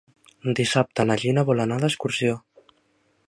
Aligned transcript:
Dissabte 0.59 1.05
na 1.09 1.17
Gina 1.23 1.45
vol 1.51 1.63
anar 1.67 1.79
d'excursió. 1.85 2.39